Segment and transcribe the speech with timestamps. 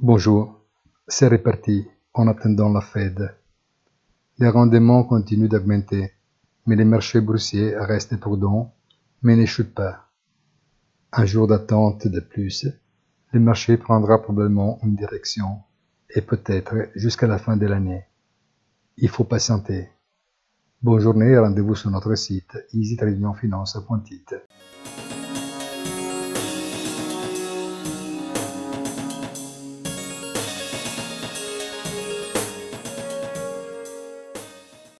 [0.00, 0.60] Bonjour,
[1.08, 3.34] c'est reparti en attendant la Fed.
[4.38, 6.12] Les rendements continuent d'augmenter,
[6.66, 8.72] mais les marchés boursiers restent prudents,
[9.22, 10.08] mais ne pas.
[11.10, 12.68] Un jour d'attente de plus,
[13.32, 15.62] le marché prendra probablement une direction,
[16.14, 18.04] et peut-être jusqu'à la fin de l'année.
[18.98, 19.88] Il faut patienter.
[20.80, 24.36] Bonne journée et rendez-vous sur notre site easytradingfinance.it.